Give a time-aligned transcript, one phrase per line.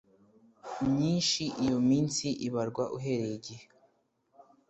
[0.89, 3.65] myinshi iyo minsi ibarwa uhereye igihe